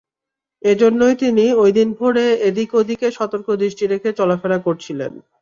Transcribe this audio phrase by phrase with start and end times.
[0.61, 5.11] এজন্যই তিনি ঐদিন ভোরে এদিক ওদিকে সতর্ক দৃষ্টি রেখে চলাফেরা করছিলেন।